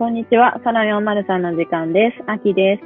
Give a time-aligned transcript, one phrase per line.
[0.00, 0.58] こんにちは。
[0.64, 2.24] サロン403の時間です。
[2.26, 2.84] 秋です。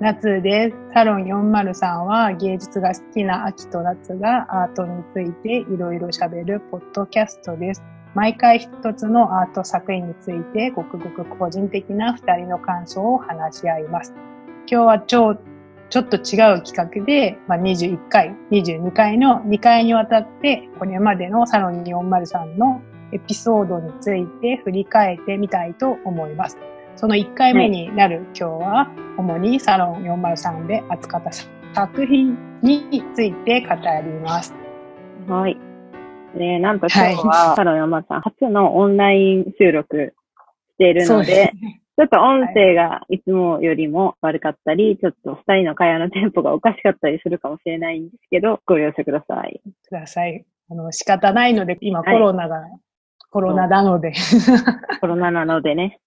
[0.00, 0.94] 夏です。
[0.94, 7.82] サロン403は芸術が好きな秋と夏がアートについていろいろ喋るポッドキャストです。
[8.14, 14.14] 毎回一つのアート作品についてごくごく個人的な二人の感想を話し合います。
[14.66, 15.36] 今日は超
[15.90, 22.80] ちょっと違う企画で、まあ、21回、22回の2回にわたって、これまでのサロン403の
[23.14, 26.58] エピソードについて振り返ってみたいと思います。
[26.96, 31.30] その1回目になる今日は、主にサロン403で扱った
[31.74, 34.54] 作品について語ります。
[35.28, 35.56] はい。
[36.36, 40.14] で、なんと今日は、サロン403初のオンライン収録
[40.74, 41.52] しているので、
[41.96, 49.60] ちょっと音声がいつもよりも悪かったり、ちょっと二人の会話のテンポがおかしかったりするかもしれないんですけど、ご了承ください。
[49.88, 50.44] ください。
[50.70, 52.70] あの、仕方ないので、今コロナが、はい、
[53.34, 54.12] コロナなので。
[55.00, 55.98] コロナなのでね。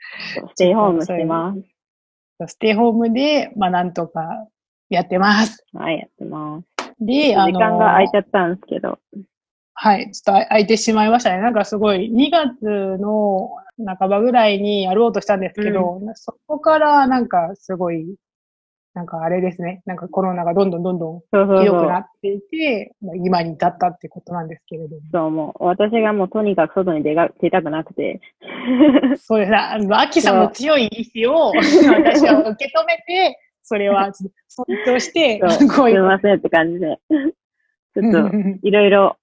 [0.48, 2.54] ステイホームしてます。
[2.54, 4.48] ステイホームで、まあなんとか
[4.88, 5.62] やってます。
[5.74, 6.94] はい、やってます。
[6.98, 8.98] で、あの、時間が空いちゃったんですけど。
[9.74, 11.42] はい、ちょっと空いてしまいましたね。
[11.42, 13.50] なんかすごい、2月の
[13.86, 18.16] 半ばぐらいにやろうとしたんですけど、うん、そこからなんかすごい、
[18.92, 19.82] なんかあれですね。
[19.86, 25.02] なんかコロナがどんどんどんどんひどくなっていて、そうそう今に至ったってことなんですけれども。
[25.12, 28.20] そう、もう私がもうとにかく外に出が出たくなくて。
[29.16, 29.56] そうですね。
[29.56, 34.12] あの、アキさんの強い意志を 私は受け止めて、それは
[34.48, 36.98] 尊重して、すみませんって感じで。
[37.94, 39.16] ちょっと、いろいろ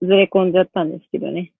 [0.00, 1.52] ずれ込んじゃったんですけどね。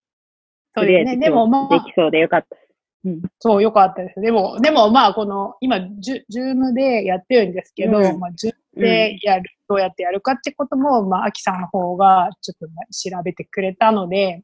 [0.74, 1.16] そうですね。
[1.16, 1.78] でもまあ。
[1.78, 2.56] できそうでよかった。
[3.04, 4.20] うん、そう、よかったです。
[4.20, 14.42] でも、でもまあ、この、今、ジュ、ジュームでやってるんですけど、うん、まあ、ジュームでやる、うん、どうやってやるかってことも、まあ、アキさんの方がちょっと調べてくれたので、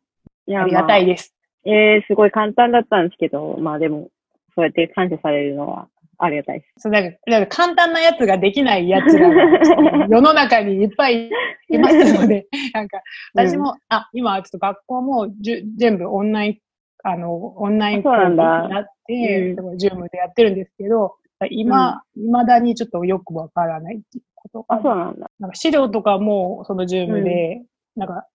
[0.48, 1.34] ありがたいです。
[1.64, 4.08] まあ、ええー、すごい簡単だったんですけど、まあでも、
[4.54, 6.82] そうやって感謝されるのはありがたいです。
[6.82, 9.28] そう、だから、だから簡単なやつができないやつが、
[10.08, 11.30] 世の中にいっぱい
[11.70, 13.00] いますので、なんか、
[13.34, 16.58] 私も、うん、あ、今ちょっと学校もじゅ全部オンライン、
[17.04, 21.16] あの、オンライン講義になって、ジュームでやってるんですけど、
[21.50, 24.64] 今、うん、未だにちょっとよくわからないっていうこと。
[24.68, 25.30] あ、そうなんだ。
[25.38, 27.62] なんか資料とかも、そのジュームで、
[27.96, 28.26] なんか、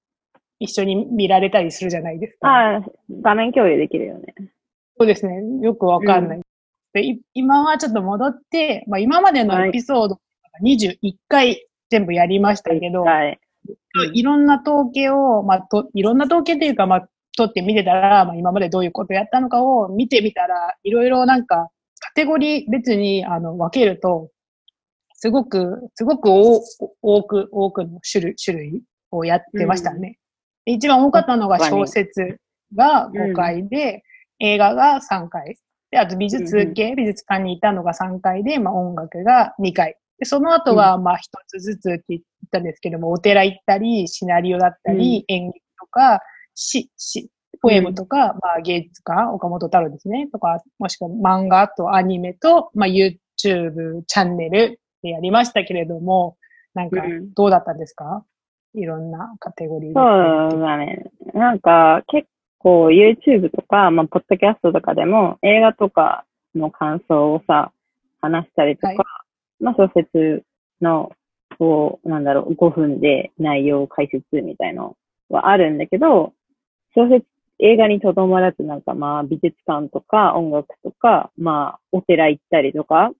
[0.59, 2.81] 一緒に見られたりするじゃないですか、ああ、
[3.21, 4.33] 画面共有できるよね。
[4.97, 5.41] そうですね。
[5.61, 6.41] よくわかんない。
[6.93, 10.19] で今はちょっと戻って、まあ、今までのエピソード
[10.63, 13.39] 21回全部やりましたけど、はい、
[14.13, 24.29] いろんな統計を、まあ、といろんな統計っていうか、まあ、取ってみてたら、まあ、今までどういうことやったのかを見てみたら、いろいろなんか、カテゴリー別にあの分けると、
[25.13, 30.19] すごく、すごく多く、多くの種類、種類をやってましたね。
[30.67, 32.39] うん、一番多かったのが小説
[32.75, 34.03] が5回で、
[34.41, 35.57] うん、映画が3回。
[35.91, 39.95] で、あと美術系、うん、美術館にいたのが3回で、まあ音楽が2回。
[40.19, 46.19] で、その後は、まあ一つずつって言ったんですけども、お寺行ったり、シナリオだったり、演劇とか、
[46.55, 47.29] 詩、詩、
[47.61, 56.37] ポエムとか、まあ芸術家、岡本太郎ですね、とか、もしくは漫画とアニメと、まあ YouTube チャンネルでやりましたけれども、
[56.73, 57.01] なんか、
[57.35, 58.25] どうだったんですか、
[58.73, 59.93] いろんなカテゴリーで。
[60.51, 61.05] そうだね。
[61.33, 62.27] なんか、結
[62.59, 66.25] 構 YouTube とか、まあ、ポッドキャストとかでも映画とか
[66.55, 67.71] の感想をさ、
[68.21, 68.97] 話したりとか、はい、
[69.59, 70.43] まあ、小説
[70.81, 71.11] の、
[71.59, 74.95] こう、なんだろう、5分で内容解説みたいの
[75.29, 76.33] はあるんだけど、
[76.95, 77.25] 小説、
[77.59, 83.11] 映画にとどまらずなんかまあ美術館とか音楽とか、まあお寺行ったりとか、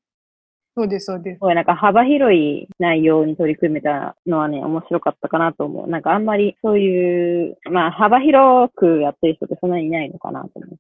[0.76, 1.40] そうです、そうです。
[1.40, 5.88] なんか幅広い内容に取り組めたのはね、面白かったかなと思う。
[5.88, 10.78] なんかあんまりそういう、まあ幅広くやってる人ってそんなにいないのかなと思って。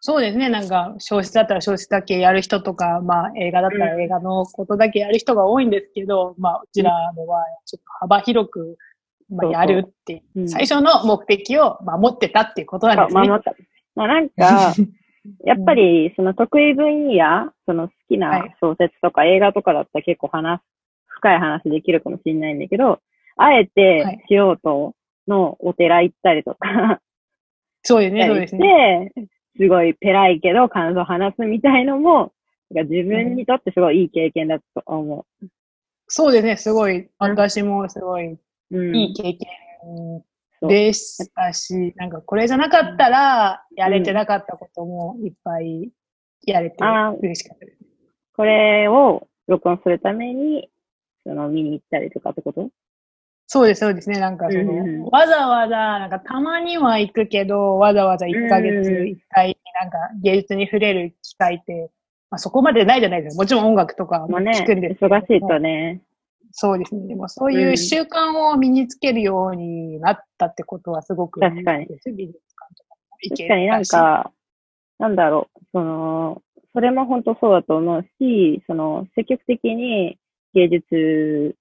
[0.00, 0.50] そうですね。
[0.50, 8.76] なんか小説だったら小説だけやる人とか、まあ映画だったら映画のことだけやる人が多いんですけど、うん、まあうちらのはちょっと幅広く、
[9.30, 13.28] まあ、やるってそうそう、うん、最初の目的を守ってたっていうことなんですね。
[13.28, 13.54] 守った。
[13.94, 14.74] まあなんか、
[15.44, 20.60] やっぱり、その得意分野、その好きな小説とか映画とかだったら結構話、
[21.06, 23.00] 深い話できるかもしれないんだけど、
[23.36, 24.94] あえて素人
[25.26, 27.00] のお寺行ったりとか、
[27.82, 29.12] そうですね、そうですね。
[29.56, 32.32] すごいペラいけど感想を話すみたいのも、
[32.70, 35.46] 自分にとってすごいいい経験だと思う。
[36.08, 38.36] そうですね、すごい、私もすごい
[38.94, 40.22] いい経験
[40.68, 45.90] でしたし、なんかこれじゃなかったら、やれてなかったこともいっぱい
[46.46, 46.76] やれて
[47.20, 47.78] 嬉しかったです。
[48.36, 50.68] これを録音するために、
[51.26, 52.70] その見に行ったりとかってこと？
[53.46, 54.18] そうです、そうですね。
[54.18, 61.90] なんかその、うんうん、わざわざ、なんかたまには行くけど、わざわざ1ヶ月1回なんか芸術に触れる機会って、
[62.30, 63.42] まあ、そこまでないじゃないですか。
[63.42, 66.00] もちろん音楽とかもまあね、聞くんですけど忙しいとね。
[66.56, 67.08] そうですね。
[67.08, 74.30] でもそういう習慣を身につけるようになったってことはすごくいい確かに確かになんか、
[75.00, 76.42] なんだろう、その、
[76.72, 80.16] それも本当そうだと思うし、その、積極的に
[80.54, 81.56] 芸術、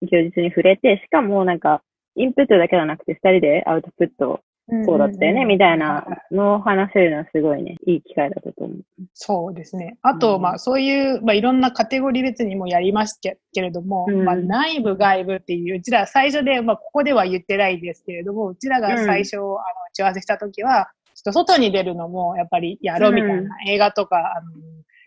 [0.00, 1.82] 芸術に触れて、しかもなんか、
[2.16, 4.40] インプットだけじゃなくて、二人でアウトプット、
[4.84, 8.84] こうだったよね、みたいなのを話せるのはすごいね、いい機会だったと思う。
[9.14, 9.96] そうですね。
[10.02, 10.42] あと、うん。
[10.42, 14.24] まあ、そういう、まあ、いろんなカテゴリー別にもやりますけけれども、うん。
[14.24, 19.58] まあ、内部外部っていう、うちら最初で、まあ、ここでは言ってないですけれども、うちらが最初、あの、打
[19.94, 24.50] ち合わせしたときは、ちょっと外に出るのも、やっぱりやろうみたいな、うん映画とか、あの、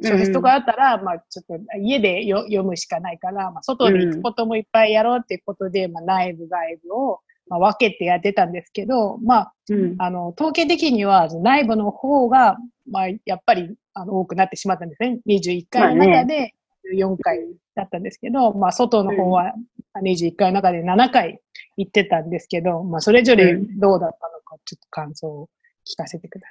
[0.04, 7.20] 小説とかだったら、まあ、ちょっと家でよ読むしかないから、まあ、外に行くこともいっぱいやろうっていうことで、まあ、内部外部を、
[7.52, 9.96] まあ、分けてやってたんですけど、まあ、うん。
[10.00, 12.58] あの、統計的には内部の方が、
[12.90, 15.20] まあ、やっぱり、あの、多くなってしまったんですね。
[15.28, 16.56] 21回の中で
[16.96, 17.40] 4回
[17.76, 19.54] だったんですけど、まあ、外の方は
[20.02, 21.42] 21回の中で7回
[21.76, 25.50] 行ってたんですけど、まあ、それぞれどうだったのか、ちょっと感想を
[25.86, 26.48] 聞かせてくだ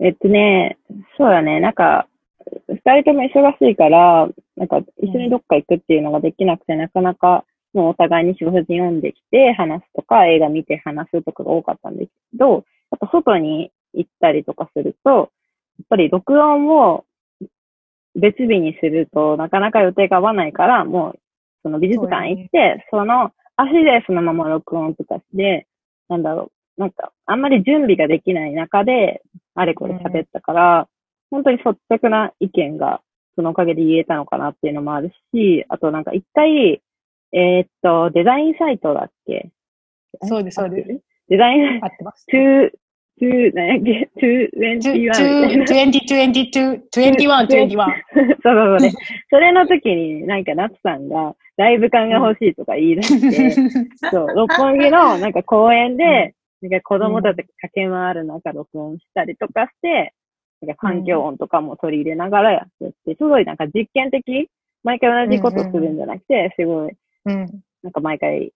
[0.00, 0.76] えっとね、
[1.16, 2.06] そうだね、なんか、
[2.68, 7.44] 二人とも忙しいから、なんか一緒にどっか行くっていうのができなくて、なかなか
[7.74, 12.62] もうお互いに小説読んできて話すとか、映画見て話すとかが多かったんですけど、やっ
[13.00, 15.26] ぱ外に行ったりとかすると、やっ
[15.90, 17.04] ぱり録音を
[18.14, 21.18] 別日にするとなかなか予定が合わないから、もう
[21.64, 25.66] その美術館行って、その足でそのまま録音とかして、
[26.08, 29.22] なんだろう、なんかあんまり準備ができない中で、
[29.56, 30.88] あれこれ喋ったから、
[31.30, 33.00] 本当に率直な意見が
[33.34, 36.80] そのおかげで言えたのかなっていうのもあるし、あとなんか一回、
[37.32, 39.50] えーっと、デザインサイトだっけ？
[40.22, 41.00] そうですそうです。
[41.28, 42.26] デザイン、合ってます。
[42.32, 42.70] 2、
[43.20, 45.62] 2、何やっけ ?221 みたいな。
[45.64, 45.90] 20,
[46.32, 47.76] 22, 21, 21.
[48.14, 48.90] そうそうそうで。
[49.30, 53.50] それの時になんか夏さんがライブ感が欲しいとか言い出して、
[54.10, 60.12] そう、六本木のなんか公園で、なんか子供たちが駆け回る中録音したりとかして、
[60.62, 64.48] なんか環境音とかも取り入れながらやってて、すごいなんか実験的？
[64.82, 66.92] 毎回同じことするんじゃなくて、すごい、
[67.26, 68.52] うんなんか毎回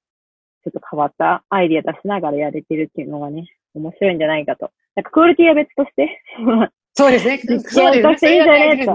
[0.64, 4.70] ちょっと変わったアイディア出しながらやれてるっていうのがね、面白いんじゃないかと。
[4.96, 6.22] なんかクオリティは別として、
[6.94, 7.38] そうですね。
[7.38, 8.16] 実そうですね。
[8.16, 8.92] していいんじゃねえと。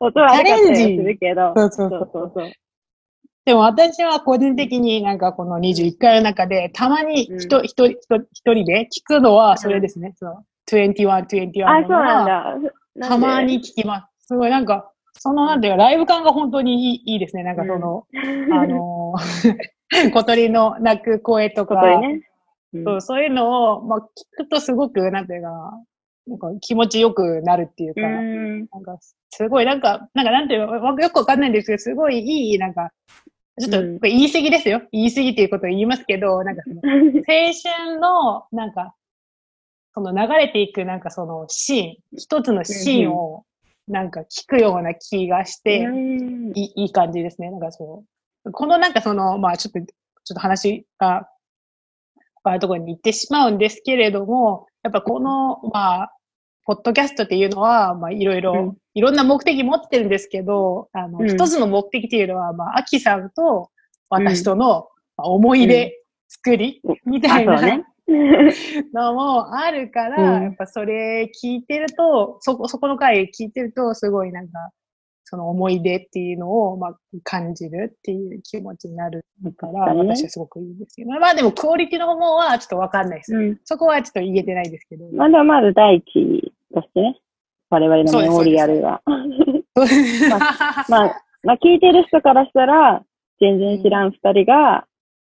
[0.00, 1.54] 音は悪かったりするけど。
[1.56, 2.52] そうそそううそうそうそう。
[3.46, 7.86] でも私は個人的になんかこの21回の中で、たまにうん一人、一人、
[8.32, 10.12] 一人で聞くのはそれですね。
[10.16, 12.58] その21、21あ、のそうなんは
[12.98, 13.08] だ。
[13.08, 14.26] たまに聞きます。
[14.28, 14.90] すごいなんか、
[15.24, 17.44] そのなんていうか、ライブ感が本当にいいいいですね。
[17.44, 18.06] なんかその、
[18.52, 22.20] あのー、 小鳥の鳴く声とか、ね。
[22.74, 24.04] うんそうそういうのを、まあ、聞
[24.44, 25.80] くとすごく、なんていうか、
[26.26, 28.58] なんか気持ちよくなるっていうか、うん。
[28.66, 28.98] なんか、
[29.30, 32.90] すごい、なんか、なんか、なんていうの、わよくわかんないんですけど、すごいいい、なんか、
[33.60, 34.82] ちょっと、うんこれ言い過ぎですよ。
[34.90, 36.92] 言い過ぎっていうことを言いますけど、なんかその、 青
[37.86, 38.96] 春の、なんか、
[39.94, 43.44] その流れていく、なんかそのシーン、一つのシーンを、
[43.88, 47.50] なんか聞くような気がして、うんいいいい感じですね。
[47.50, 48.04] なんかそ
[48.44, 48.52] う。
[48.52, 51.28] このなんかその、まあちょっと、ちょっと話が、
[52.36, 56.16] 他のところに行ってしまうんですけれども、やっぱこの、まあ、
[56.66, 63.70] ポッドキャストっていうのは、まあいろいろ、うんいろんな目的持ってるんですけど、あの、うん一つの目的っていうのは、まあ、アキさんと
[64.08, 67.84] 私との、まあ思い出作り、みたあ、いなそうね。
[68.08, 74.70] のもあるから、うんやっぱそれ聞いてると、そこ、そこの回聞いてると、すごいなんか、
[75.24, 79.24] その思い出っていうのを、まあ、感じるっていう気持ちになる
[79.56, 83.34] から、私はすごくいいですけど、まあでもクオリティの方はちょっとわかんないです。
[83.34, 83.60] うん。
[83.64, 85.06] そこはちょっと言えてないですけど。
[85.12, 87.18] まだまだ第一としてね。
[87.70, 89.02] 我々のメモリアルが。
[90.88, 93.02] まあ、まあ聞いてる人からしたら、
[93.40, 94.86] 全然知らん二人が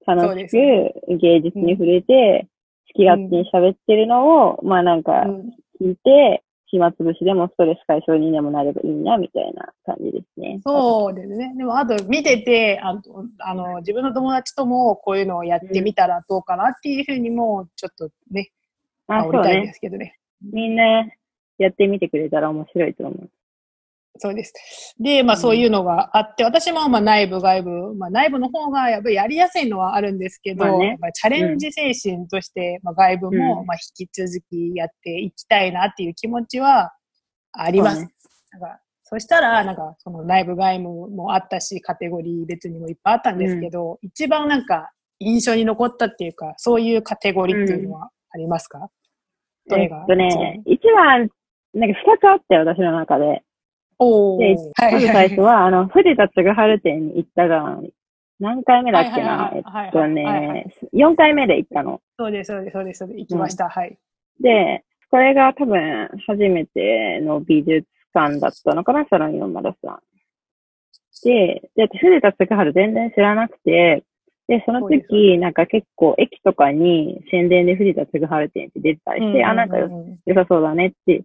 [0.05, 2.52] 楽しく芸術に触れて、好
[2.93, 10.59] き勝手に喋ってるのを、まあなんかうん聞いて、暇つぶしでもストレス解消にでもなればいいな、みたいな感じですね。
[10.63, 11.53] そうですね。
[11.55, 13.01] でも、あと、見てて、あの、
[13.39, 18.51] あの自分の友達ともこういうのをやってみたらどうかなっていうふうにも、ちょっとね、
[19.07, 19.73] あ、煽りたいでそうね。
[19.73, 20.19] すけどね。
[20.51, 21.05] みんな
[21.59, 23.29] やってみてくれたら面白いと思う。
[24.17, 24.53] そうです。
[24.99, 25.41] で、まあうん。
[25.41, 30.97] そういうのがあって、私もまあ内部外部、まあ内部の方がやっぱりやりやすいのはあるんですけど、まあね。
[31.13, 33.65] チャレンジ精神として、まあ外部もうん。
[33.65, 36.93] まあ引き続きやっていきたいなっていう気持ちは
[37.51, 37.95] あります。
[37.95, 38.13] そうね。
[38.51, 48.89] なんかそしたら、なんかその内部外部もあったし、カテゴリー別にもいっぱいあったんですけど、一番なんか印象に残ったっていうか、そういうカテゴリーっていうのはありますか、
[49.69, 51.29] どれがえっとね、一番
[51.73, 53.43] なんか二つあって、私の中で。
[54.03, 57.79] おで、はまず最初は、あの、 藤田嗣治店に行ったが、
[58.39, 62.01] 何回目だっけな、えっはいとね、4回目で行ったの。
[62.17, 63.05] そうです、そうです、そうです。
[63.05, 63.69] 行きました。
[63.69, 63.97] はい。
[64.41, 69.97] で、これが多分初めての美術館だったのかな、サロン403。
[71.23, 74.03] で、で、藤田嗣治全然知らなくて、
[74.47, 78.19] で、その時、なんか結構駅とかに宣伝で藤田嗣治
[78.53, 79.87] 店って出てたりして、あ、なんか良
[80.25, 81.23] 良さそうだねって、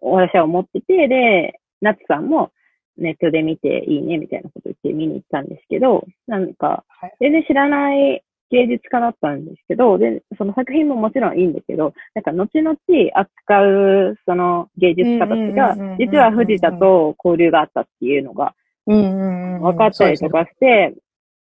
[0.00, 2.52] 私は思ってて、で、ナツさんも
[2.98, 12.76] ネットで見ていいねみたいなこと言って見に行ったんですけど、なんかはい、全然知らない芸術家だったんですけど、で、その作品ももちろんいいんだけど、なんか後々
[13.14, 18.54] 扱うその芸術家たちが実は藤田と交流があったっていうのが。
[18.86, 20.94] 分かったりとかして、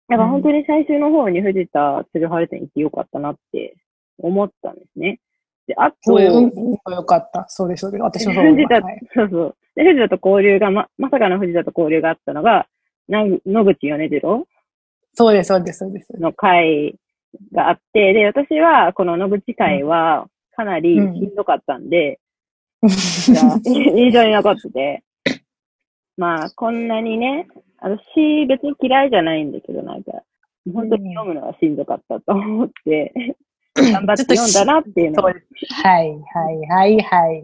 [0.08, 3.76] なんかうん本当に最終の方に藤田嗣治店行ってよかったなって
[4.20, 5.20] 思ったんですね。
[5.68, 6.34] で、あと、そうです。
[6.34, 7.46] うん、うん、よかった。
[7.48, 8.04] そうです、そうです。
[8.04, 8.76] 私もそう藤田。
[8.76, 9.56] はいそうそう。
[9.76, 12.68] で、藤田と交流が、ま、まさかの藤田と交流があったのが、
[13.08, 14.46] な野口米次郎？
[15.14, 16.14] そうです、そうです、そうです。
[16.20, 16.96] の会
[17.54, 22.20] があって、で、私は、この野口会は、かなりしんどかったんで、
[22.84, 25.04] じゃあ印象に残ってて、
[26.18, 27.48] まあ、こんなにね、
[27.80, 30.12] 私、別に嫌いじゃないんだけど、なんか、
[30.74, 33.14] 本当に読むのがしんどかったと思って、
[33.76, 35.74] 頑張って読んだなっていうのそうです。
[35.74, 37.44] はい、はい、はい、はい。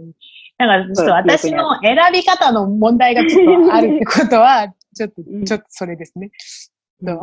[0.58, 6.32] なんか、ちょっと私の選び方の問題がちょっとあるってことは、ちょっとうん、ちょっとそれですね。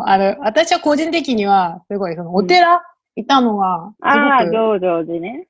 [0.07, 2.81] あの、私は個人的には、すごい、その、お寺
[3.17, 5.49] いたのが、ああ、す上々でね。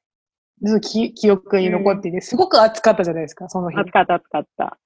[0.81, 3.79] 記憶に残っていて、すごく暑かったじゃないですか、その日。
[3.79, 4.79] 暑かった、暑かった。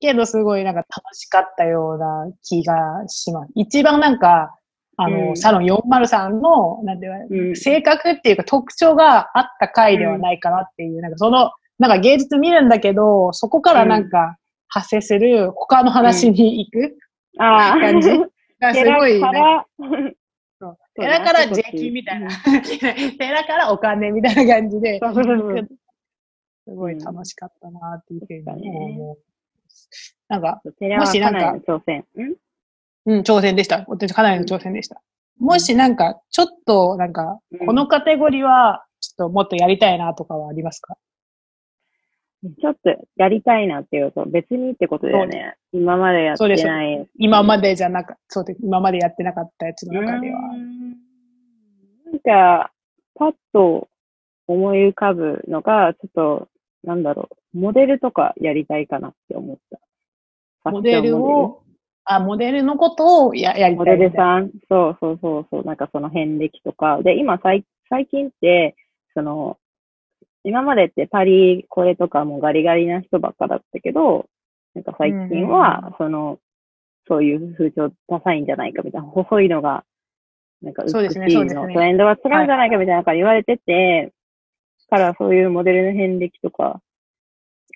[0.00, 2.74] けど、すごいなんか楽しかったような気が
[3.08, 3.52] します。
[3.54, 4.57] 一番なんか、
[4.98, 5.36] あの、うん。
[5.36, 7.56] サロン403の、なんていう。
[7.56, 14.36] 性格っていうか特徴があった回ではないかなっていう、なんかその、なんか芸術見るんだけど、そこからなんか
[14.66, 16.98] 発生する他の話に行く
[17.38, 18.10] ああ、感じ
[18.60, 19.66] がすごい、かなんから
[20.60, 20.78] そう。
[20.96, 22.28] 寺から税金みたいな。
[23.18, 24.98] 寺からお金みたいな感じで、
[26.64, 29.18] すごい楽しかったなっていうふうにうん思う。
[30.28, 30.60] なんか、
[30.98, 32.04] もしなんか挑戦。
[33.08, 33.84] んうん、挑戦でした。
[33.88, 35.00] 私かなりの挑戦でした。
[35.38, 40.96] もしなんか、ちょっと、なんか、うんこのカテゴリーは、ちょっともっとやりたいなとかはありますか？
[42.60, 45.56] ちょっとやりたいなっていうと、別にってことだよね。
[45.72, 47.06] 今までやってない。
[47.18, 48.60] 今までじゃなかそうです。
[48.62, 50.40] 今までやってなかったやつの中では。
[50.40, 50.90] うーん
[52.10, 52.72] なんか、
[53.14, 53.88] パッと
[54.46, 56.48] 思い浮かぶのが、ちょっと、
[56.84, 59.56] なんだろう、モデルとかやりたいかなって思っ
[60.64, 60.70] た。
[60.70, 61.62] モデルを、
[62.10, 64.10] あ、モデルのことをややりモたいみたいな。
[64.10, 67.02] デルさん、そうそうそうそう、なんかその遍歴とか。
[67.02, 68.76] で、今最、最近って、
[69.14, 69.58] その、
[70.44, 74.26] 今までってパリこれとかもガリガリな人ばっかだったけど、
[74.74, 76.38] なんか最近は、その、
[77.08, 79.84] そういう風潮ダサいんじゃないかみたいな、細いのが、
[80.62, 84.12] なんか美しそうですねいそうですねのトレンドが違うんじゃないかみたいな言われてて、
[84.88, 86.80] からそういうモデルの遍歴とか、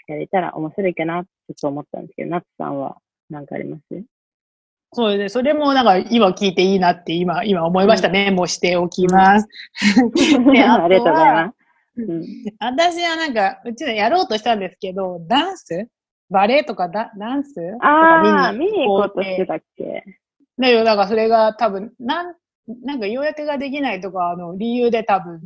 [0.09, 2.97] やれたら面白いかなってちょっと思ったんですけど、ナツさんは
[3.31, 4.05] 何かあります？
[4.95, 5.29] そうですね。
[5.31, 8.31] それもなんか今聞いていいなって今、今思いましたね。
[8.31, 9.49] もうしておきます。
[10.53, 11.57] でありがとうございます。
[11.97, 12.23] うん
[12.59, 15.89] 私はなんか、うちでやろうとしたんですけど、ダンス？
[16.31, 17.55] バレエとかダダンス？
[17.81, 20.05] ああ、見に行こうとしてたっけ？
[20.59, 22.35] だけど、なんかそれが多分、なん、
[22.83, 25.41] なんか予約ができないとか、あの、理由で多分、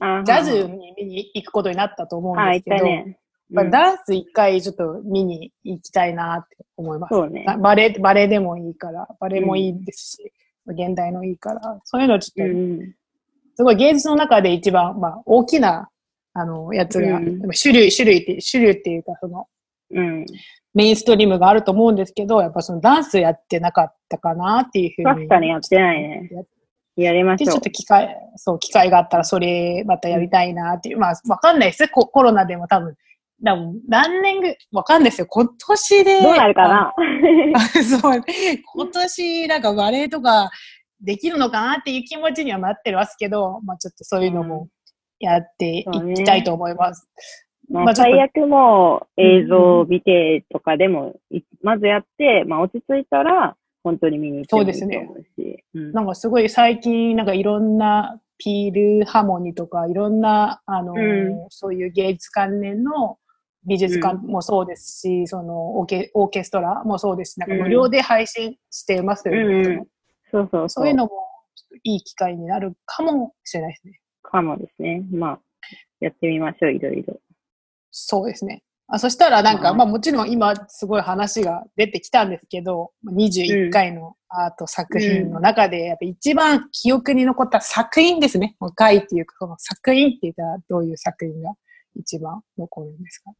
[0.00, 3.18] あジャズに見に行くことになったと思うんですけど、ったね。
[3.50, 7.14] まあうんダンス一回ちょっと見に行きたいなって思います。
[7.14, 7.44] そうね。
[7.48, 10.32] あバレエ、バレエでもいいから、バレエもいいですし、
[10.66, 12.94] 現代のいいから、そういうのちょっと、うん。
[13.56, 15.90] すごい芸術の中で一番、まあ、大きな、
[16.32, 19.46] あの、やつが、うん種類、種類って、種類っていうか、その、
[19.90, 20.26] うん。
[20.72, 25.26] メインストリームがあると思うんですけど、やっぱそのダンスやってなかったかなっていうふうに。
[25.26, 26.30] 確かにやってないね。
[26.96, 27.62] やりまで、しょうちょっ。
[27.62, 30.98] と機会、そう、機会があったらそれまたやりたいなっていう。
[30.98, 32.96] まあ、わかんないですココロナでも多分、
[33.42, 35.26] でも何年ぐ、わかんないですよ。
[35.28, 36.22] 今年で。
[36.22, 36.94] どうなるかな？
[37.54, 38.22] あ そう。
[38.74, 40.50] 今年、なんかバレエとか
[41.00, 44.68] できるのかなっていう気持ちにはなってますけど、まあちょっとそういうのも
[45.18, 47.08] やっていそうねきたいと思います。
[47.70, 55.64] まあ、まあ最悪もう映像を見てとかでも、いまずやって、まあ落ち着いたら、本当に見に行ってもいいと思うし。
[55.72, 63.16] うんなんかすごい最近、なんかいろんなピールハーモニーとか、いろんな、あの、うんそういう芸術関連の
[63.66, 69.86] 美術館もそうですし、そのオーケオーケストラもそうですし、なんか無料で配信してますよね、うんうん
[70.30, 70.68] そうそうそう。
[70.68, 71.12] そういうのも
[71.82, 74.00] いい機会になるかもしれないですね。
[74.22, 75.02] かもですね。
[75.12, 75.40] まあ、
[76.00, 77.20] やってみましょう、いろいろ。
[77.90, 78.62] そうですね。
[78.92, 88.56] あそしたらなんか、はいまあもちろん今すごい話が出てきたんですけど、21回のアート作品の中で、やっぱ一番記憶に残った作品ですね。
[88.74, 91.52] 回っていうか、その作品って言ったらどういう作品が
[91.94, 93.32] 一番残るんですか？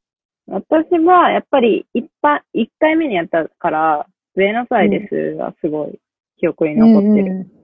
[0.51, 5.99] 私は、やっぱり一般、一回目にやったから、ブエノスアイレスがすごい
[6.39, 7.33] 記憶に残ってる。
[7.33, 7.61] うんうん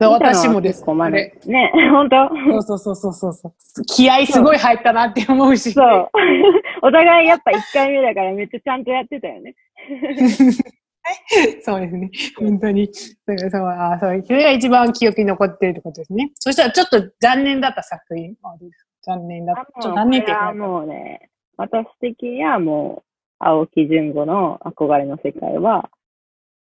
[0.00, 0.80] 私もです。
[0.80, 1.52] ここまこれで。
[1.52, 2.62] ね、 本当？
[2.62, 3.84] そうそうそうそうそう。
[3.86, 5.70] 気合すごい入ったなって思うし。
[5.72, 6.10] そう。
[6.82, 9.54] お互いやっぱ一回目だからめっちゃちゃんとやってたよね。
[11.62, 12.10] そうですね。
[12.38, 12.88] 本当に。
[13.26, 16.32] だからそう、あそう、それが一番記憶に残ってるってことですね。
[16.34, 18.34] そしたらちょっと残念だった作品。
[19.02, 19.80] 残念だった。
[19.80, 20.54] ちょっと残念っていう。
[20.56, 25.90] もうね、私的にはもう、青木純子の憧れの世界は、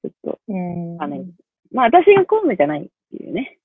[0.04, 1.26] ちょっと、うんあの
[1.72, 3.58] まあ私がコウメじゃないっていうね。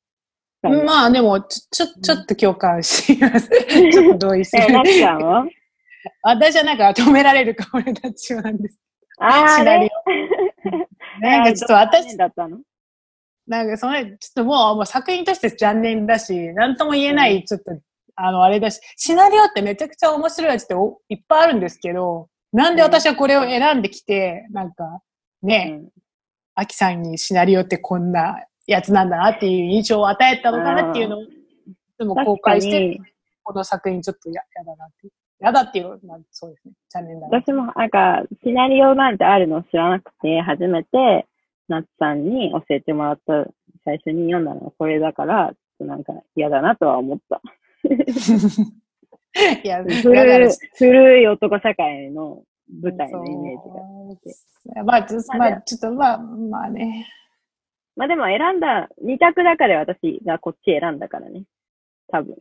[0.62, 3.48] まあでも、ちょ、ちょ、ちょっと共感します。
[3.92, 4.72] ちょっと同意すえ、る。
[4.72, 5.46] なっちゃんは
[6.22, 8.78] 私はなんか止められるか俺たちはなんです。
[9.18, 9.90] あーシナリね。
[10.66, 11.20] オ。
[11.20, 12.58] なんかちょっと私だったの？
[13.46, 17.72] なんかそれ、ちょっともうもう作品として残念だし、なんとも言えない、ちょっと、
[18.16, 25.00] あの、あれだし、シナリオってめちゃくちゃ面白いやつっておいっぱいあるんですけど、なんで私はこれを選んできて、なんか、
[25.42, 26.04] ね、うん
[26.56, 31.22] アキさんにシナリオってこんなやつなんだなっていう印象を与えたのかなっていうのを、
[31.98, 33.00] でも公開してに、、
[33.42, 35.08] この作品ちょっとややだなって。
[35.40, 36.74] やだっていう、まあ、そうですね。
[36.88, 37.38] 残念だな。
[37.38, 41.26] 私もなんか、シナリオなんてあるの知らなくて、初めて、
[41.68, 43.46] ナッツさんに教えてもらった、
[43.84, 47.42] 最初に読んだのがこれだから、ちょっとなんか嫌だなとは思った。
[49.64, 52.42] いや、 古い、古い男社会の
[52.82, 53.68] 舞台のイメージ
[54.72, 54.82] が。
[54.82, 54.84] が。
[54.84, 57.08] まあ、ちょまあ、ちょっと、まあ、まあね。
[57.96, 61.44] まあでも選んだ、二択だから私がこっち選んだからね。
[62.08, 62.36] 多分。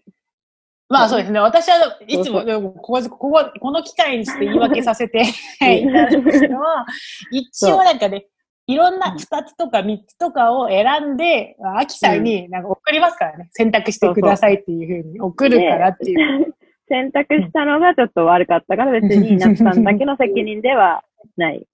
[0.89, 1.39] まあそうですね。
[1.39, 5.21] 私はいつもここ、ここ、この機会にして言い訳させて
[5.61, 6.85] いただくのは、
[7.31, 8.27] 一応なんかね、
[8.67, 13.49] いろんな二つとか三つとかを選んで、アキさんになんか送りますからね。
[13.51, 16.53] 選択してくださいっていうふうに送るからっていう。
[16.87, 21.03] 選択したのがちょっと悪かったから別にナッツさんだけの責任では
[21.37, 21.65] ない。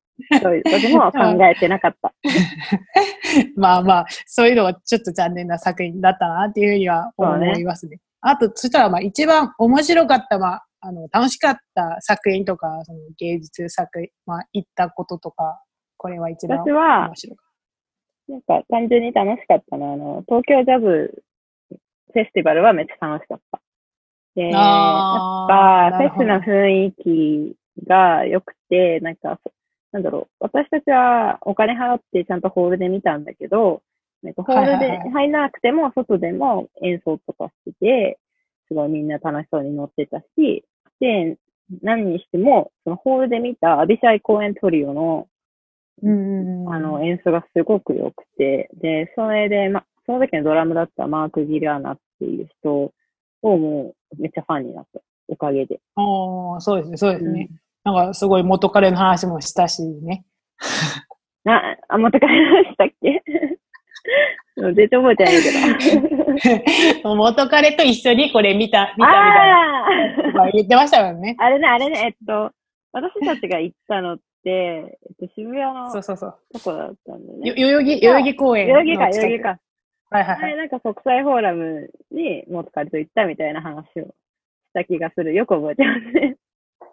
[0.41, 2.13] そういうことも考えてなかった。
[3.55, 7.99] まあまあ、そういうのはちょっと残念な作品だったなっていうふうには思いますね。
[8.21, 15.61] あと、そしたらまあ一番面白かった、まあ、あの、楽しかった作品とか、その芸術作品、まあ、行ったこととか、
[15.99, 17.49] これは一番私は面、白かっ
[18.29, 19.93] なんか単純に楽しかったな。
[19.93, 21.23] あの、東京ジャズ
[22.13, 23.61] フェスティバルはめっちゃ楽しかった。
[24.35, 24.53] で、やっ
[25.49, 29.39] ぱフェスの雰囲気が良くて、なんか、
[29.91, 33.81] なんだろう、私たちはお金払ってちゃんとホールで見たんだけど、
[34.21, 38.19] なんかホールで入らなくても外でも演奏とかしてて、
[38.67, 40.63] すごいみんな楽しそうに乗ってたし、
[40.99, 41.37] で、
[41.81, 45.38] 何にしても、そのホールで見たアビシャイ公演トリオのた。
[46.03, 46.73] うんうんうん。
[46.73, 54.99] あの、演奏がすごく良くて、で、それで、ま、その時のドラムだったマーク・ギラーナっていう人をもうめっちゃファンになった。
[55.27, 55.79] おかげで。
[55.95, 56.01] あ
[56.57, 57.49] あ、そうですね、そうですね。
[57.83, 60.25] なんかすごい元彼の話もしたしね。
[61.47, 63.23] あ、あ、また帰りましたっけ？
[64.57, 67.15] 全然覚えてないけど。
[67.15, 69.85] 元彼と一緒にこれ見た、見たみたいな。
[70.29, 71.35] あまあ言ってましたよね。
[71.39, 72.51] ああれね、あれね、えっと、
[72.91, 76.59] 私たちが行ったのって、えっと、渋谷のとそうそうそう。
[76.63, 77.61] こだったんだよよね。
[77.61, 79.59] 代々木、代々木公園代々木か、代々木か。
[80.11, 80.41] はいはいはい。
[80.41, 84.13] 前なんか国際フォーラムに元彼と行ったみたいな話をし
[84.73, 85.33] た気がする。
[85.33, 86.37] よく覚えてますね。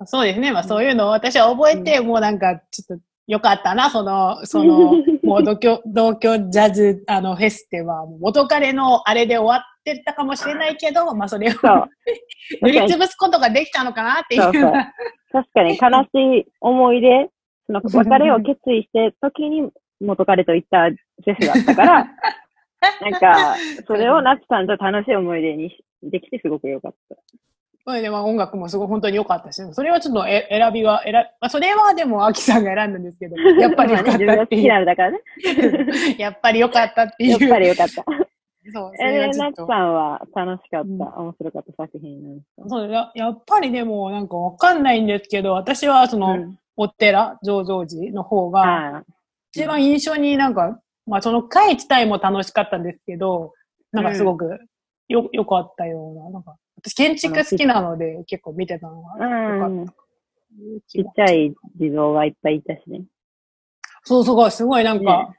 [0.04, 0.52] そうですね。
[0.52, 11.52] まあそういうのを私は覚えて、もうなんかちょっとよかったな、その、その、 もう同居、同居ジャズ、あの、フェスっては、元彼のあれで終わってたかもしれないけど、まあそれを。
[12.62, 14.42] 塗りつぶすことができたのかなっていう。
[14.42, 14.72] そうそう
[15.32, 17.28] 確かに悲しい思い出、
[17.66, 22.06] その別れを決意して時に元彼と行ったフェスだったから、
[23.02, 27.16] なんか、それをナツさんと楽しい思い出にしできてすごく良かった。
[27.88, 34.68] それでまあ音楽もすごい本当に良かったし、それはちょっとえ選びは、選まあ、それはでも、アキさんが選んだんですけど、 やっぱり良かっ自分が好きたっていう。
[34.68, 35.20] なのだからね。
[36.18, 37.30] やっぱり良かったっていう。
[37.30, 38.04] やっぱり良かった。
[38.72, 42.68] そう、それナツさんは楽しかった、うん面白かった作品なんですか？
[42.68, 49.04] そうや、やっぱりでもなんかわかんないんですけど、私はその、うんお寺、上蔵寺の方が、
[49.52, 53.52] 一番印象になんか、まあその会自体も楽しかったんですけど、
[53.92, 54.58] なんかすごく
[55.08, 59.92] よ、良かったような、なんか、私建築好きなので結構見てたのが良かうんった。
[60.88, 61.00] ち。
[61.00, 63.02] っちゃい地蔵がいっぱいいたしね。
[64.04, 65.34] そうそう、すごいなんか、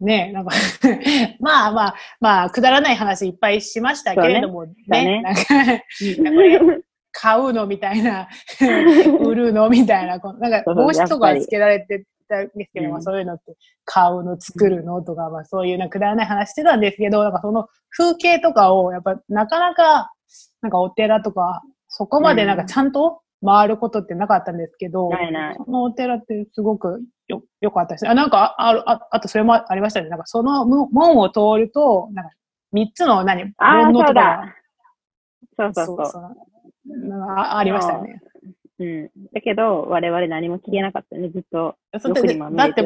[0.00, 0.32] ね。
[0.32, 0.54] なんか
[1.40, 4.74] まあまあ、まあ、くだらない話いっぱいしましたけれども、ね。
[4.88, 5.22] だね。
[5.22, 8.28] なんか これ買うのみたいな、
[9.20, 20.12] 売るのみたいな、なんか帽子とかつけられてたんですけど、うんまあそういうのって買うの、作るのとか、まあそういうなくだらない話してたんですけど、なんかその風景とかをやっぱなかなか、
[20.62, 28.10] なんかお寺とか、そこまでなんかちゃんと回ることってなかったんですけど、ないないそのお寺ってすごくよ、良かったですね。
[28.10, 30.08] あ、なんか、あ、あ、ああとそれもありましたね。
[30.08, 32.30] なんかその門門を通ると、なんか
[32.72, 34.56] 三つの何、ああ、そうだ。
[35.54, 36.51] そうそうそう。
[37.36, 38.20] あありましたよね。
[38.78, 39.10] うん。
[39.32, 41.28] だけど、我々何も聞けなかったね。
[41.28, 42.82] ずっと、そう欲にまみだって。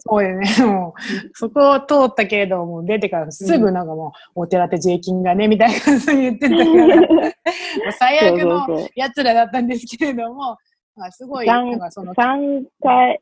[0.00, 0.46] そうよね。
[0.64, 10.56] もう、そこを通ったけれども、出てからすぐなんかもう、お寺って税金がね、みたいな感じで言ってたから、 最悪の奴らだったんですけれども、
[10.96, 13.20] まあ、すごい、なんかその、三回、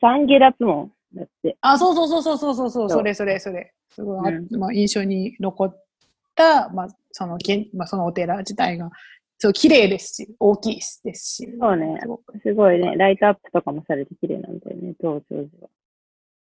[0.00, 1.56] 三下脱もだって。
[1.60, 3.72] あ、そうそうそうそうそうそうそれそれそれ。
[3.90, 5.84] すごい、まあ、印象に残っ
[6.34, 8.90] た、まあ、その、けんまあ、そのお寺自体が、
[9.42, 11.56] そう、綺麗ですし、大きいですし。
[11.58, 11.98] そうね
[12.42, 15.70] すごいね、ライトアップとかもされて綺麗なんだよね、東京寺は。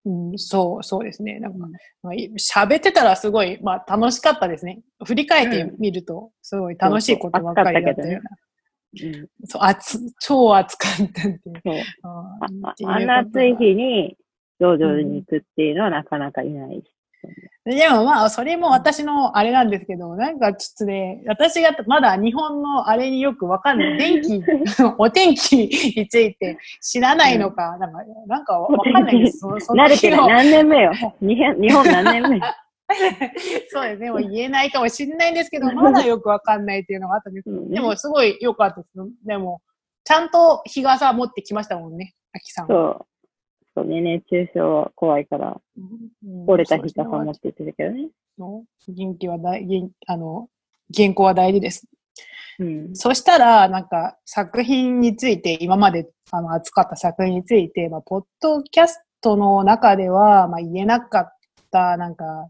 [0.05, 1.39] うん、そう、そうですね。
[1.39, 1.65] なんか、
[2.01, 4.81] まあい喋ってたらすごい、まあ楽しかったですね。
[5.05, 8.29] 振り返ってみると、すごい楽しいことばっかりだったような。
[9.07, 9.29] うん。
[9.45, 11.39] そう、暑、超暑かったっていう。
[11.63, 11.75] そう。
[12.03, 12.37] あ
[12.85, 14.17] あんな暑い日に、
[14.59, 16.83] 道場に行くっていうのはなかなかいないし。
[17.65, 23.97] でもまあ、それも私のあれなんですけど、なんかちょっとね、私がまだ日本のあれによくわかんない。
[23.97, 24.43] 電気、
[24.99, 29.45] お天気について知らないのか、なんか、なんかわかんないです。
[29.45, 30.17] 慣れてる。
[30.17, 30.91] 何年目よ。
[31.21, 32.41] 日本何年目？
[33.69, 34.11] そうですね。
[34.11, 37.49] もう言えないかもしれないんですけど、まだよくわかんないっていうのがあったんです。
[37.49, 38.89] うんでも、すごい良かったです。
[39.25, 39.61] でも、
[40.03, 42.67] ちゃんと日傘持ってきましたもんね、アキさん。
[42.67, 43.05] そう。
[43.75, 48.09] そうね、熱中症は怖いから、うん折れた日傘持ってってたけどね。
[48.87, 50.47] 元気は大、元あの、
[50.95, 51.87] 健康は大事です。
[52.59, 52.95] うん。
[52.95, 61.33] そしたら、なんか、作品について、今まで、あの、扱った作品について、まあ、ポッドキャストの中では、まあ、言えなかっ
[61.71, 62.49] た、なんか、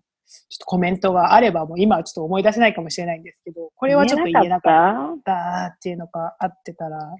[0.49, 7.15] ちょっとコメントがあれば、もう今はちょっと思い出せないかもしれないんですけど、これはちょっと言えなかっったっていうのがあってたら、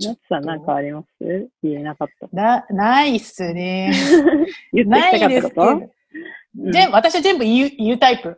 [0.00, 1.48] ナツさんなんかあります？
[1.62, 2.28] 言えなかった。
[2.32, 3.92] な、ないっすね。
[4.72, 5.80] 言ってきたかったこと？
[5.80, 5.92] です
[6.54, 6.72] けど。
[6.72, 8.36] 全私は全部言う、言うタイプ。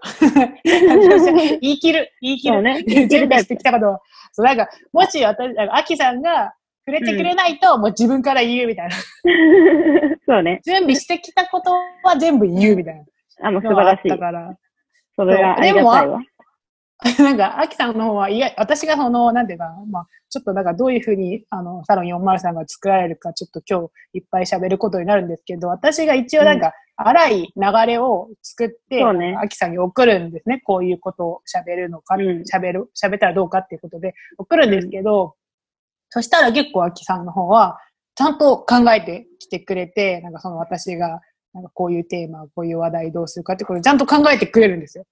[0.65, 2.63] 言い切る、言い切る。
[2.63, 2.83] ね。
[3.09, 3.99] 全部してきたことを。
[4.33, 6.53] そう、なんか、もし私、なんか、アキさんが
[6.87, 8.97] 触れてくれないと、もう自分から言うみたいな。
[10.27, 10.61] そうね。
[10.65, 11.73] 準備してきたこと
[12.05, 12.95] は全部言うみたい
[13.41, 14.09] なあ、もう素晴らしい。
[14.09, 14.55] たから。
[15.17, 16.21] それがありがたいわ。
[17.19, 30.61] なんか、アキさんの方は、いや、私がその、なんていうか、まあ、ちょっとなんかどういうふうに、あの、サロン403が作られるか、ちょっと今日いっぱい喋ることになるんですけど、私が一応なんか、荒い流れを作って、そうねアキさんに送るんですね。
[30.65, 35.35] こういうことを喋るのか、うん喋る、喋ったらどうかっていうことで送るんですけど、
[36.11, 37.79] そしたら結構アキさんの方は、
[38.15, 41.21] ちゃんと考えてきてくれて、なんかその私が、
[41.55, 45.05] なんかこういうテーマ、こういう話題どうするかってこれちゃんと考えてくれるんですよ。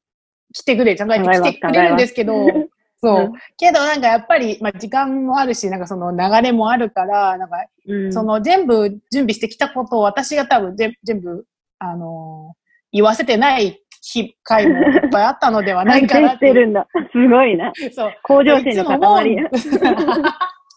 [0.53, 2.35] 来てくれ、ちゃんと考えてくれるんですけど、
[3.03, 3.25] そう。
[3.25, 11.45] うんけどなんかやっぱり、まあ時間もあるし、なんかその流れもあるから、なんかうんその全部準備してきたことを私が多分全全部、
[11.79, 12.61] あのー
[12.93, 16.47] 言わせてない日回もいっぱいあったのではないかなって。
[16.53, 16.87] てるんだ。
[17.13, 17.73] すごいな。
[17.95, 18.13] そう。
[18.23, 19.45] 向上心の塊や。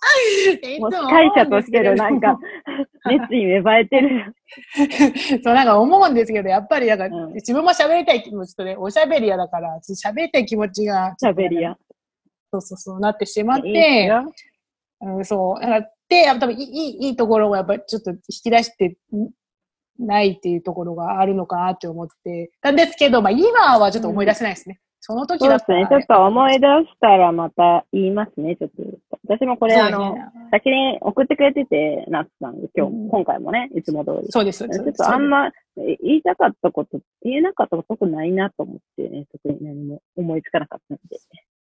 [0.80, 2.40] も思う会者うんですけれどとしてのなんか、
[3.10, 4.36] 熱意芽生えてる。
[5.44, 11.76] そう、なんか思うんですけど、やっぱりなんか、うん自分も喋りたい気持ちとね、おしゃべり屋だから、喋りたい気持ちが、喋りや。
[12.52, 14.32] そうそうそう、なってしまっいいて、よ
[15.02, 15.62] うん、そう。
[15.62, 18.96] だからで、やっぱ多分いい、いいいいところをやっぱりちょっと引き出して
[19.98, 24.80] ないっていうところがあるのかなって思ってたんですけど、まあ今はちょっと思い出せないですね。
[25.06, 26.08] その時だったら、そうですね。
[26.08, 29.18] ちょっと思い出したらまた言いますね、ちょっと。
[29.28, 30.16] 私もこれ、あの、
[30.50, 34.32] 先に送ってくれてて、ナッツさんが今うん日、今回もね、いつも通り。
[34.32, 34.80] そうです、そうです。
[34.80, 35.52] ちょっとあんまえ
[36.02, 41.20] 言いたかったこと、言えなかったこと特にないなと思ってね、特に何も思いつかなかったんで。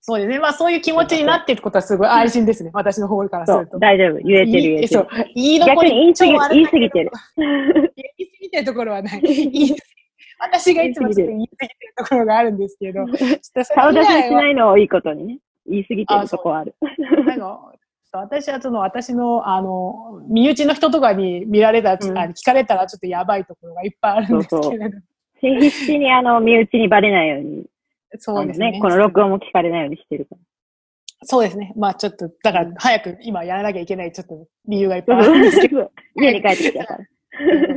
[0.01, 0.41] そうですね。
[0.41, 2.71] まあそういう気持ちになってることはすごい安心ですね。
[2.73, 4.19] 私の方からすると。、大丈夫。
[4.25, 5.31] 言えてる言えてそうる。。
[5.37, 6.15] 言い残り言い
[6.67, 7.11] 過ぎてる。
[7.37, 7.53] 言
[8.19, 9.21] い過ぎてるところはない。
[9.21, 9.77] 言い
[10.41, 15.39] 私がいつもちょっと言い過ぎてるところがあるんですけど、 ちょっとそ顔出ししないのをいいことにね。
[15.67, 16.75] 言い過ぎてるとこはある。
[17.27, 17.73] なんか、
[18.13, 24.99] 私はその私の、あの、身内の人とかに見られた、うんあ聞かれたらちょっとやばいところがいっぱいあるんですけそうれど。
[25.41, 27.67] 必死にあの、身内にバレないように。
[28.19, 28.79] そうですね。
[28.81, 30.41] この録音も聞かれないようにしてるから。
[31.23, 31.73] そうですね。
[31.77, 35.81] まあちょっと、だから早く今やらなきゃいけないちょっと理由がいっぱいそうあるんですけど。
[35.81, 37.05] そう 家に帰ってきたから。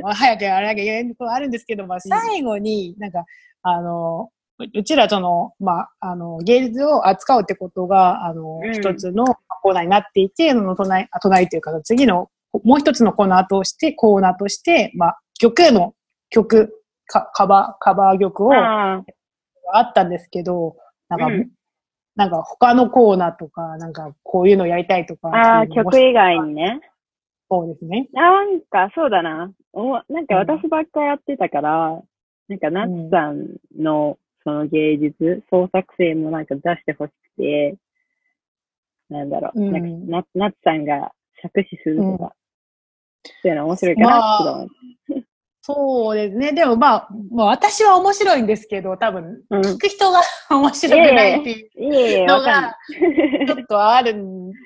[0.01, 3.25] まあ早くやらなきゃいけないところあるんですけど、まあ最後になんか、
[3.61, 9.25] あの、うちらその、まあ、あの、芸術を扱うってことが、あの、うん一つの
[9.61, 12.29] コーナーになっていて、その隣、あ隣というか、次の、
[12.63, 15.95] もう一つのコーナーとして、コーナーとして、まあ、曲の
[16.29, 19.03] 曲、かカバー、カバー曲をあ
[19.81, 20.75] ったんですけど、
[21.09, 21.49] なんか、うん
[22.15, 25.29] なんか他のコーナーとか、なんかこういうのやりたいとか。
[25.29, 26.79] ああ、曲以外にね。
[27.53, 28.09] そうですね。
[28.13, 29.53] なんか、そうだな。
[29.73, 32.01] おなんか私ばっかやってたから、
[32.47, 37.77] なんか、ナッツさんの、その芸術、創作性もなんか出してほしくて、
[39.09, 39.61] なんだろう。
[39.61, 41.11] うんなんかナナッツさんが
[41.43, 42.33] 作詞するとか、
[43.23, 45.23] そういうの面白いかなって思う。
[45.65, 46.51] そうですね。
[46.51, 52.75] でもまあ、まあ私は面白いんですけど、多分、うん聞く人が 面白くないっていうのが、
[53.47, 54.15] ちょっとある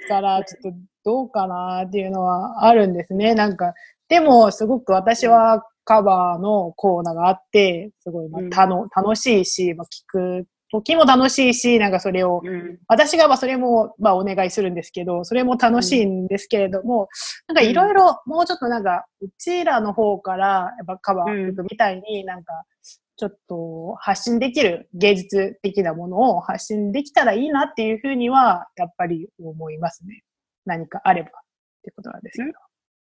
[0.08, 3.34] から、ちょっとどうかなっていうのはあるんですね。
[3.34, 3.74] なんか、
[4.10, 12.48] でも、すごく私はカバーのコーナーがあって、すごい、まあうんたの楽しいし、まあ、聞く時も楽しいし、なんかそれを、い。
[12.50, 12.80] うん。
[12.90, 17.08] 私がまあそれも、まあお願いするんですけど、それも楽しいんですけれども、
[17.48, 22.52] なんかいろいろ、もうちょっとなんか、うちらの方から、やっぱカバー曲みたいになんか、
[23.16, 30.24] ちょっと発信できる芸術的なものを発信できたらいいなっていうふうには、やっぱり思いますね。
[30.68, 31.32] 何かあればっ
[31.84, 32.60] てことなんですけど。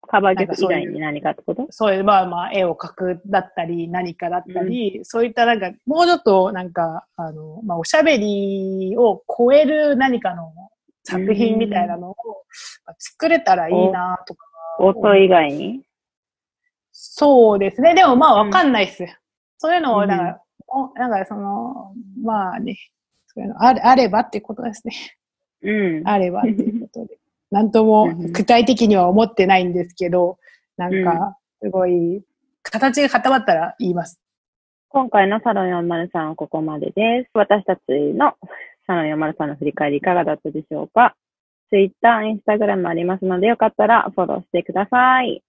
[0.05, 1.68] カバー曲以外に何かってこと？
[1.70, 10.53] そういう、まあまあ、絵を描くだったり、何かだったり、そういったなんか、もうちょっとなんか、あの、まあ、おしゃべりを超える何かの
[11.05, 12.16] 作品みたいなのを
[12.85, 14.44] まあ作れたらいいなとか。
[14.81, 15.83] 音以外に？
[16.90, 17.94] そうですね。
[17.94, 19.07] でもまあ、わかんないっす。
[19.59, 22.77] そういうのを、うんなんか、おなんかその、まあね、
[23.29, 24.94] そういうのあれあればってことですね。
[25.62, 26.09] うん。
[26.09, 27.18] あればっていうことで。
[27.53, 30.38] なんとも具体的には思ってないんですけど、
[30.79, 32.23] なんか、すごい、
[32.62, 34.19] 形が固まったら言います。
[34.88, 37.31] 今回のサロン403はここまでです。
[37.35, 38.37] 私たちの
[38.87, 41.15] サロン403の振り返りいかがだったでしょうか
[41.69, 45.43] ?Twitter、Instagram ありますのでよかったらフォローしてください。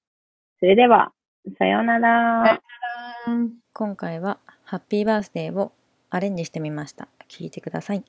[0.60, 1.14] それでは、
[1.58, 2.62] さようなら。
[3.74, 5.72] 今回はハッピーバースデーを
[6.10, 7.08] アレンジしてみました。
[7.30, 8.04] 聞いてください。